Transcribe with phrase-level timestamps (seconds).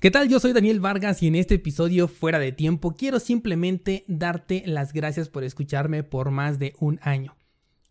[0.00, 0.28] ¿Qué tal?
[0.28, 4.92] Yo soy Daniel Vargas y en este episodio fuera de tiempo quiero simplemente darte las
[4.92, 7.36] gracias por escucharme por más de un año.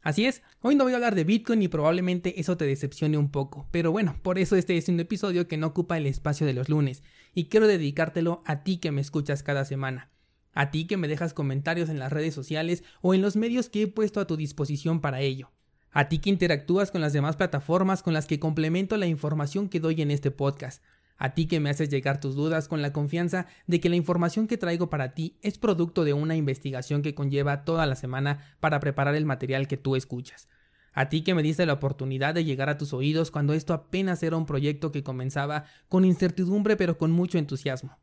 [0.01, 3.29] Así es, hoy no voy a hablar de Bitcoin y probablemente eso te decepcione un
[3.29, 6.53] poco, pero bueno, por eso este es un episodio que no ocupa el espacio de
[6.53, 10.09] los lunes y quiero dedicártelo a ti que me escuchas cada semana,
[10.53, 13.81] a ti que me dejas comentarios en las redes sociales o en los medios que
[13.81, 15.51] he puesto a tu disposición para ello,
[15.91, 19.81] a ti que interactúas con las demás plataformas con las que complemento la información que
[19.81, 20.81] doy en este podcast,
[21.17, 24.47] a ti que me haces llegar tus dudas con la confianza de que la información
[24.47, 28.79] que traigo para ti es producto de una investigación que conlleva toda la semana para
[28.79, 30.47] preparar el material que tú escuchas.
[30.93, 34.23] A ti que me diste la oportunidad de llegar a tus oídos cuando esto apenas
[34.23, 37.97] era un proyecto que comenzaba con incertidumbre pero con mucho entusiasmo.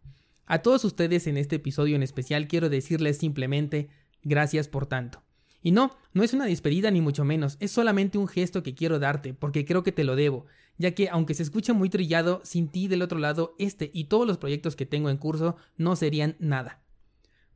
[0.46, 3.88] A todos ustedes en este episodio en especial quiero decirles simplemente
[4.22, 5.23] gracias por tanto.
[5.64, 8.98] Y no, no es una despedida ni mucho menos, es solamente un gesto que quiero
[8.98, 10.44] darte, porque creo que te lo debo,
[10.76, 14.26] ya que aunque se escucha muy trillado, sin ti del otro lado, este y todos
[14.26, 16.82] los proyectos que tengo en curso no serían nada.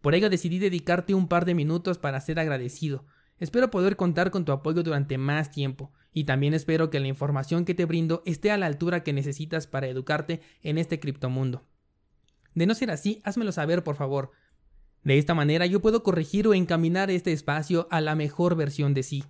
[0.00, 3.04] Por ello decidí dedicarte un par de minutos para ser agradecido.
[3.40, 7.66] Espero poder contar con tu apoyo durante más tiempo, y también espero que la información
[7.66, 11.66] que te brindo esté a la altura que necesitas para educarte en este criptomundo.
[12.54, 14.30] De no ser así, házmelo saber, por favor.
[15.08, 19.02] De esta manera yo puedo corregir o encaminar este espacio a la mejor versión de
[19.02, 19.24] sí.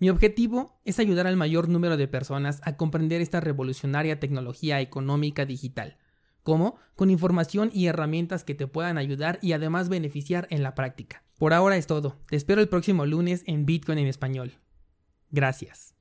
[0.00, 5.46] Mi objetivo es ayudar al mayor número de personas a comprender esta revolucionaria tecnología económica
[5.46, 5.98] digital.
[6.42, 6.78] ¿Cómo?
[6.96, 11.22] Con información y herramientas que te puedan ayudar y además beneficiar en la práctica.
[11.38, 12.16] Por ahora es todo.
[12.28, 14.54] Te espero el próximo lunes en Bitcoin en español.
[15.30, 15.94] Gracias.